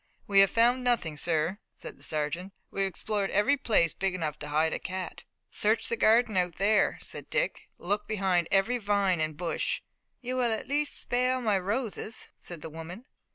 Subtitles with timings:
[0.25, 2.53] "We have found nothing, sir," said the sergeant.
[2.71, 6.97] "We've explored every place big enough to hide a cat." "Search the garden out there,"
[7.03, 7.67] said Dick.
[7.77, 9.81] "Look behind every vine and bush."
[10.19, 13.05] "You will at least spare my roses," said the woman.